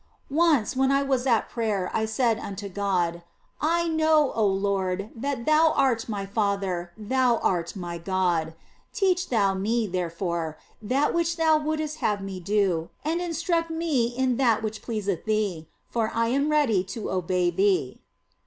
[0.31, 3.21] Once when I was at prayer I said unto God"
[3.81, 8.55] I know, Lord, that Thou art my Father, for Thou art my God;
[8.91, 14.37] teach Thou me, therefore, that which Thou wouldst have me do, and instruct me in
[14.37, 18.01] that which pleaseth Thee, for 1 am ready to obey Thee."